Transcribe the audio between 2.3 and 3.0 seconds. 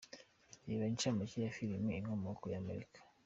y’Amarira”.